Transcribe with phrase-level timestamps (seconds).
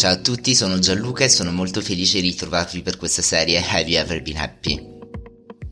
[0.00, 3.82] Ciao a tutti, sono Gianluca e sono molto felice di ritrovarvi per questa serie Have
[3.82, 4.82] You Ever Been Happy?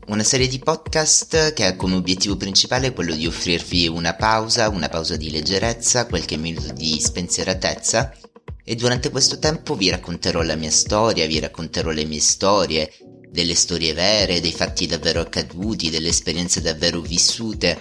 [0.09, 4.87] Una serie di podcast che ha come obiettivo principale quello di offrirvi una pausa, una
[4.87, 8.13] pausa di leggerezza, qualche minuto di spensieratezza
[8.63, 12.93] e durante questo tempo vi racconterò la mia storia, vi racconterò le mie storie,
[13.31, 17.79] delle storie vere, dei fatti davvero accaduti, delle esperienze davvero vissute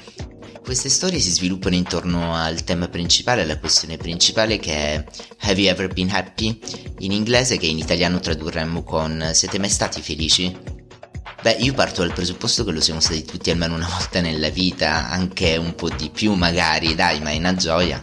[0.68, 5.04] queste storie si sviluppano intorno al tema principale, alla questione principale che è
[5.46, 6.60] Have you ever been happy?
[6.98, 10.54] In inglese che in italiano tradurremmo con Siete mai stati felici?
[11.41, 15.08] Beh, io parto dal presupposto che lo siamo stati tutti almeno una volta nella vita,
[15.08, 18.02] anche un po' di più magari, dai, ma è una gioia.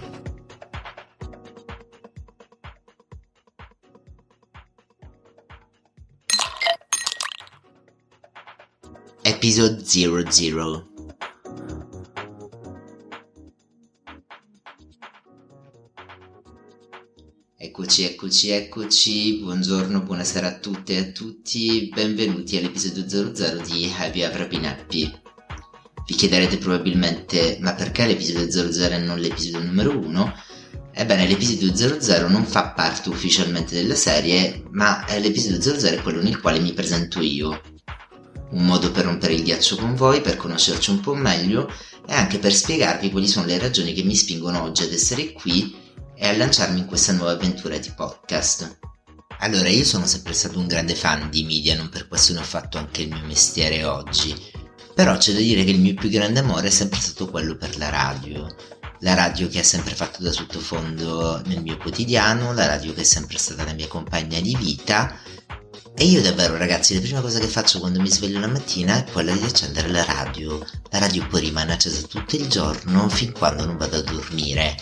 [9.21, 10.94] Episode 00
[17.97, 23.89] Eccoci, eccoci, eccoci, buongiorno, buonasera a tutte e a tutti, benvenuti all'episodio 00 di
[24.49, 25.09] Been Happy.
[26.05, 30.33] Vi chiederete probabilmente, ma perché l'episodio 00 e non l'episodio numero 1?
[30.91, 36.41] Ebbene, l'episodio 00 non fa parte ufficialmente della serie, ma l'episodio 00 è quello nel
[36.41, 37.61] quale mi presento io.
[38.49, 41.71] Un modo per rompere il ghiaccio con voi, per conoscerci un po' meglio
[42.05, 45.83] e anche per spiegarvi quali sono le ragioni che mi spingono oggi ad essere qui
[46.17, 48.79] e a lanciarmi in questa nuova avventura di podcast.
[49.39, 52.43] Allora, io sono sempre stato un grande fan di media, non per questo ne ho
[52.43, 54.33] fatto anche il mio mestiere oggi.
[54.93, 57.77] Però c'è da dire che il mio più grande amore è sempre stato quello per
[57.77, 58.47] la radio.
[59.01, 63.03] La radio che ha sempre fatto da sottofondo nel mio quotidiano, la radio che è
[63.03, 65.19] sempre stata la mia compagna di vita.
[65.97, 69.11] E io davvero ragazzi, la prima cosa che faccio quando mi sveglio la mattina è
[69.11, 70.65] quella di accendere la radio.
[70.91, 74.77] La radio poi rimane accesa tutto il giorno fin quando non vado a dormire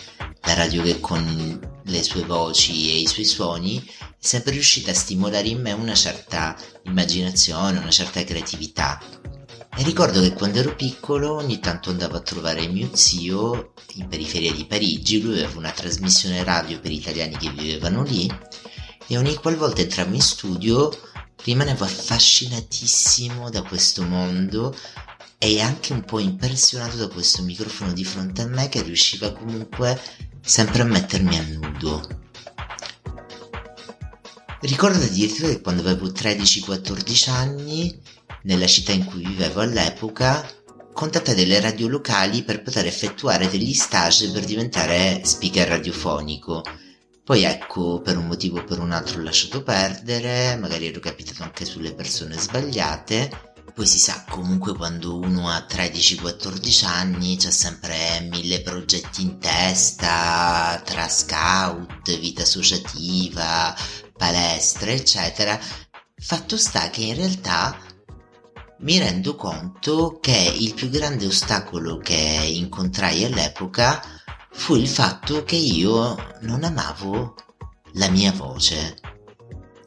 [0.46, 4.96] la radio che con le sue voci e i suoi suoni è sempre riuscita a
[4.96, 9.02] stimolare in me una certa immaginazione, una certa creatività.
[9.76, 14.54] E ricordo che quando ero piccolo ogni tanto andavo a trovare mio zio in periferia
[14.54, 18.32] di Parigi, lui aveva una trasmissione radio per italiani che vivevano lì
[19.08, 20.92] e ogni qualvolta entravo in studio
[21.44, 24.76] rimanevo affascinatissimo da questo mondo
[25.44, 30.02] e anche un po' impressionato da questo microfono di fronte a me che riusciva comunque
[30.42, 32.08] sempre a mettermi a nudo.
[34.62, 37.94] Ricordo addirittura che quando avevo 13-14 anni,
[38.44, 40.50] nella città in cui vivevo all'epoca,
[40.94, 46.64] contattai delle radio locali per poter effettuare degli stage per diventare speaker radiofonico.
[47.22, 51.44] Poi ecco, per un motivo o per un altro ho lasciato perdere, magari ero capitato
[51.44, 58.28] anche sulle persone sbagliate poi si sa, comunque quando uno ha 13-14 anni c'ha sempre
[58.30, 63.76] mille progetti in testa, tra scout, vita associativa,
[64.16, 65.60] palestre, eccetera.
[66.16, 67.76] Fatto sta che in realtà
[68.82, 74.02] mi rendo conto che il più grande ostacolo che incontrai all'epoca
[74.52, 77.36] fu il fatto che io non amavo
[77.94, 79.13] la mia voce.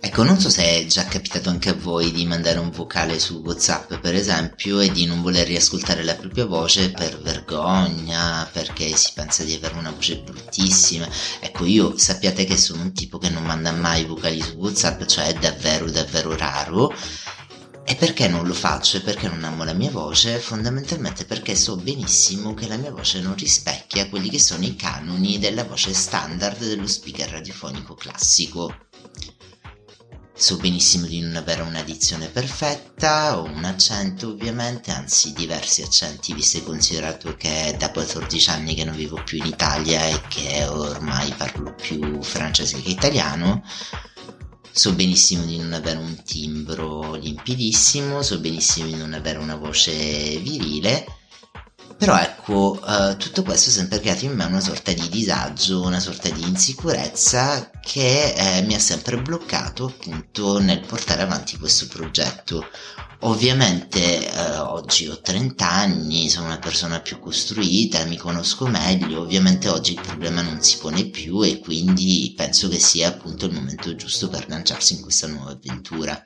[0.06, 3.42] Ecco, non so se è già capitato anche a voi di mandare un vocale su
[3.44, 9.10] WhatsApp, per esempio, e di non voler riascoltare la propria voce per vergogna, perché si
[9.14, 11.08] pensa di avere una voce bruttissima.
[11.40, 15.26] Ecco, io sappiate che sono un tipo che non manda mai vocali su WhatsApp, cioè
[15.26, 16.94] è davvero, davvero raro.
[17.84, 20.38] E perché non lo faccio e perché non amo la mia voce?
[20.38, 25.40] Fondamentalmente perché so benissimo che la mia voce non rispecchia quelli che sono i canoni
[25.40, 28.85] della voce standard dello speaker radiofonico classico.
[30.38, 36.34] So benissimo di non avere una dizione perfetta o un accento ovviamente, anzi diversi accenti
[36.34, 40.20] visto e considerato che è da 14 anni che non vivo più in Italia e
[40.28, 43.64] che ormai parlo più francese che italiano.
[44.70, 50.36] So benissimo di non avere un timbro limpidissimo, so benissimo di non avere una voce
[50.36, 51.06] virile
[51.96, 56.00] però ecco, uh, tutto questo ha sempre creato in me una sorta di disagio, una
[56.00, 62.66] sorta di insicurezza che eh, mi ha sempre bloccato appunto nel portare avanti questo progetto.
[63.20, 69.70] Ovviamente eh, oggi ho 30 anni, sono una persona più costruita, mi conosco meglio, ovviamente
[69.70, 73.94] oggi il problema non si pone più e quindi penso che sia appunto il momento
[73.96, 76.22] giusto per lanciarsi in questa nuova avventura.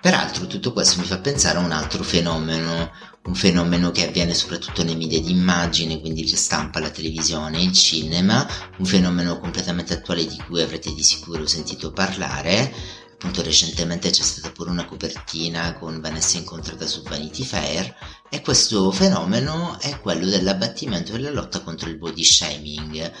[0.00, 2.90] Peraltro tutto questo mi fa pensare a un altro fenomeno,
[3.24, 7.72] un fenomeno che avviene soprattutto nei media di immagine, quindi la stampa, la televisione, il
[7.72, 8.46] cinema,
[8.76, 13.02] un fenomeno completamente attuale di cui avrete di sicuro sentito parlare.
[13.14, 17.94] Appunto recentemente c'è stata pure una copertina con Vanessa incontrata su Vanity Fair
[18.28, 23.12] e questo fenomeno è quello dell'abbattimento e della lotta contro il body shaming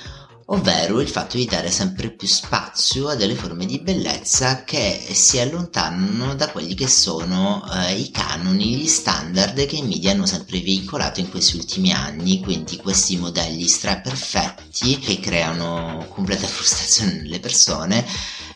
[0.46, 5.38] ovvero il fatto di dare sempre più spazio a delle forme di bellezza che si
[5.38, 10.60] allontanano da quelli che sono eh, i canoni, gli standard che i media hanno sempre
[10.60, 18.04] veicolato in questi ultimi anni, quindi questi modelli straperfetti che creano completa frustrazione nelle persone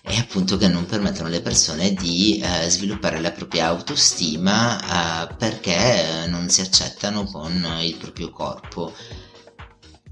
[0.02, 6.25] e appunto che non permettono alle persone di eh, sviluppare la propria autostima eh, perché
[6.26, 8.94] non si accettano con il proprio corpo.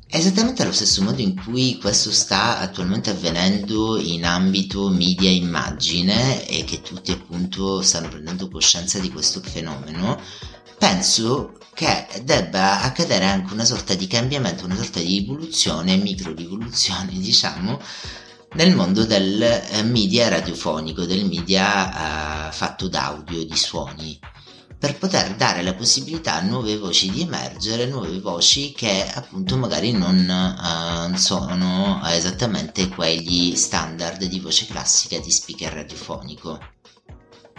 [0.09, 6.63] Esattamente allo stesso modo in cui questo sta attualmente avvenendo in ambito media immagine e
[6.65, 10.19] che tutti appunto stanno prendendo coscienza di questo fenomeno,
[10.79, 17.13] penso che debba accadere anche una sorta di cambiamento, una sorta di evoluzione, micro rivoluzione
[17.19, 17.81] diciamo,
[18.55, 24.19] nel mondo del eh, media radiofonico, del media uh, fatto d'audio, di suoni,
[24.79, 29.93] per poter dare la possibilità a nuove voci di emergere, nuove voci che appunto magari
[29.93, 36.61] non uh, sono esattamente quegli standard di voce classica di speaker radiofonico.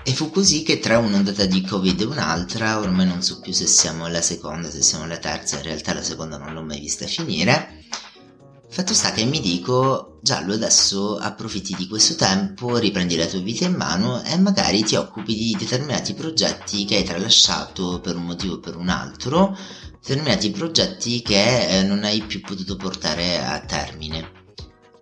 [0.03, 3.67] E fu così che tra un'ondata di Covid e un'altra, ormai non so più se
[3.67, 7.05] siamo alla seconda, se siamo alla terza, in realtà la seconda non l'ho mai vista
[7.07, 7.76] finire,
[8.69, 13.65] Fatto sta che mi dico, Giallo, adesso approfitti di questo tempo, riprendi la tua vita
[13.65, 18.55] in mano e magari ti occupi di determinati progetti che hai tralasciato per un motivo
[18.55, 19.57] o per un altro,
[20.01, 24.36] determinati progetti che eh, non hai più potuto portare a termine.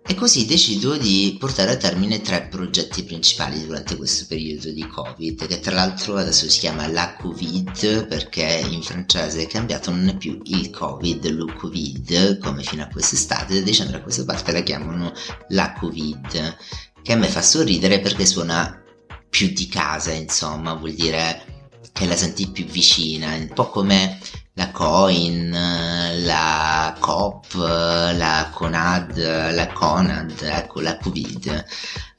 [0.08, 5.48] E così decido di portare a termine tre progetti principali durante questo periodo di Covid,
[5.48, 10.16] che tra l'altro adesso si chiama la Covid perché in francese è cambiato, non è
[10.16, 14.60] più il Covid, lo Covid, come fino a quest'estate, da dicembre a questa parte la
[14.60, 15.12] chiamano
[15.48, 16.56] la Covid,
[17.02, 18.80] che a me fa sorridere perché suona
[19.28, 24.20] più di casa, insomma, vuol dire che la senti più vicina, un po' come
[24.58, 31.64] la Coin, la Coop, la Conad, la Conad, ecco la Covid,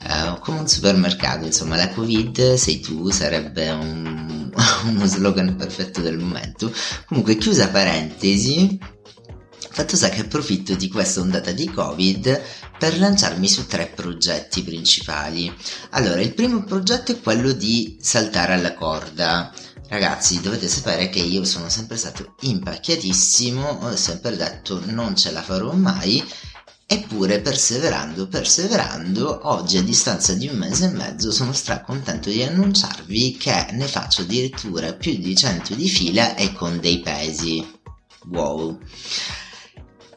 [0.08, 4.52] uh, come un supermercato, insomma la Covid sei tu sarebbe un,
[4.86, 6.72] uno slogan perfetto del momento.
[7.08, 8.78] Comunque chiusa parentesi,
[9.72, 12.42] fatto sta che approfitto di questa ondata di Covid
[12.78, 15.52] per lanciarmi su tre progetti principali.
[15.92, 19.52] Allora, il primo progetto è quello di saltare alla corda
[19.90, 25.42] Ragazzi, dovete sapere che io sono sempre stato impacchiatissimo, ho sempre detto non ce la
[25.42, 26.22] farò mai,
[26.86, 33.38] eppure perseverando, perseverando, oggi a distanza di un mese e mezzo sono stracontento di annunciarvi
[33.38, 37.66] che ne faccio addirittura più di 100 di fila e con dei pesi.
[38.30, 38.78] Wow.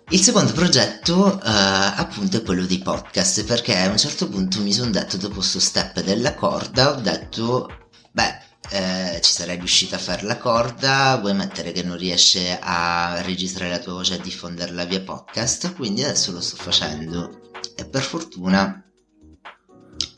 [0.08, 4.72] Il secondo progetto uh, appunto è quello dei podcast perché a un certo punto mi
[4.72, 7.70] sono detto dopo sto step della corda ho detto
[8.10, 13.20] beh eh, ci sarai riuscita a fare la corda, vuoi mettere che non riesce a
[13.22, 17.50] registrare la tua voce e a diffonderla via podcast, quindi adesso lo sto facendo.
[17.74, 18.84] E per fortuna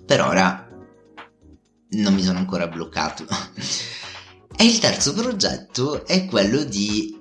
[0.05, 0.69] per ora
[1.91, 3.25] non mi sono ancora bloccato.
[4.57, 7.19] e il terzo progetto è quello di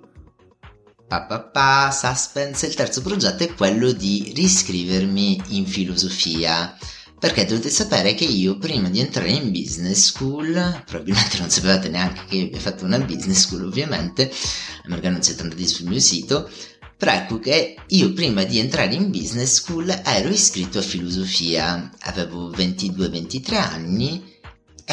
[1.08, 6.78] pa, pa, pa, suspense, il terzo progetto è quello di riscrivermi in filosofia
[7.22, 12.24] perché dovete sapere che io prima di entrare in business school, probabilmente non sapevate neanche
[12.28, 16.50] che io abbia fatto una business school ovviamente, che non siete andati sul mio sito,
[16.98, 22.50] però ecco che io prima di entrare in business school ero iscritto a filosofia, avevo
[22.50, 24.31] 22-23 anni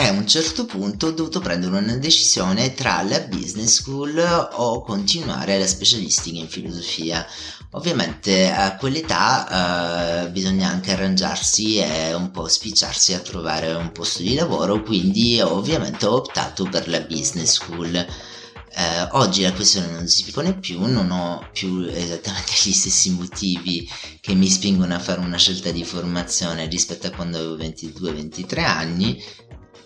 [0.00, 4.16] e a un certo punto ho dovuto prendere una decisione tra la business school
[4.52, 7.26] o continuare la specialistica in filosofia.
[7.72, 14.22] Ovviamente a quell'età eh, bisogna anche arrangiarsi e un po' spicciarsi a trovare un posto
[14.22, 17.94] di lavoro, quindi ovviamente ho optato per la business school.
[17.94, 23.90] Eh, oggi la questione non si pone più, non ho più esattamente gli stessi motivi
[24.20, 29.20] che mi spingono a fare una scelta di formazione rispetto a quando avevo 22-23 anni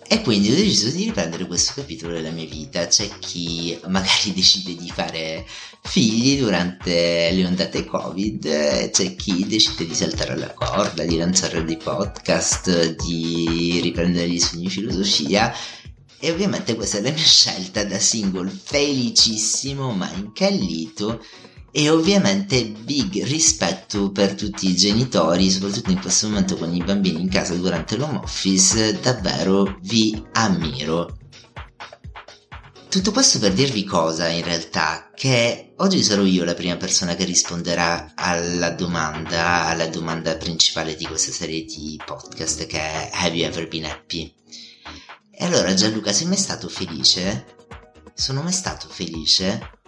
[0.07, 2.87] e quindi ho deciso di riprendere questo capitolo della mia vita.
[2.87, 5.45] C'è chi magari decide di fare
[5.81, 11.77] figli durante le ondate Covid, c'è chi decide di saltare alla corda, di lanciare dei
[11.77, 15.53] podcast, di riprendere gli sogni filosofia.
[16.19, 21.21] E ovviamente questa è la mia scelta da single felicissimo ma incallito
[21.75, 27.19] e ovviamente big rispetto per tutti i genitori, soprattutto in questo momento con i bambini
[27.19, 31.17] in casa durante l'home office, davvero vi ammiro.
[32.87, 37.23] Tutto questo per dirvi cosa in realtà, che oggi sarò io la prima persona che
[37.25, 43.47] risponderà alla domanda, alla domanda principale di questa serie di podcast che è Have you
[43.47, 44.31] ever been happy?
[45.31, 47.45] E allora Gianluca, sei mai stato felice?
[48.13, 49.81] Sono mai stato felice?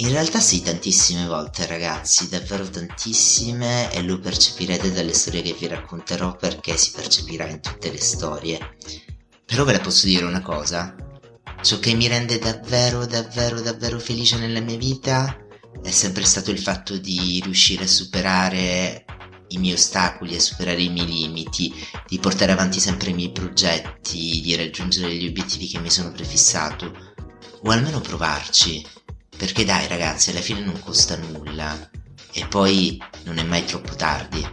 [0.00, 5.66] In realtà sì, tantissime volte ragazzi, davvero tantissime e lo percepirete dalle storie che vi
[5.66, 8.76] racconterò perché si percepirà in tutte le storie.
[9.44, 10.96] Però ve la posso dire una cosa,
[11.60, 15.36] ciò che mi rende davvero davvero davvero felice nella mia vita
[15.82, 19.04] è sempre stato il fatto di riuscire a superare
[19.48, 21.74] i miei ostacoli, a superare i miei limiti,
[22.06, 26.90] di portare avanti sempre i miei progetti, di raggiungere gli obiettivi che mi sono prefissato,
[27.62, 28.82] o almeno provarci.
[29.40, 31.88] Perché dai ragazzi, alla fine non costa nulla.
[32.30, 34.46] E poi non è mai troppo tardi.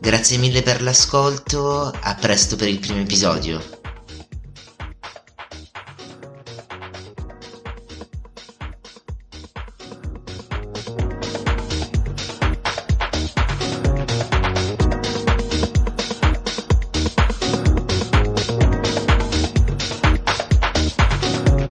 [0.00, 3.75] Grazie mille per l'ascolto, a presto per il primo episodio.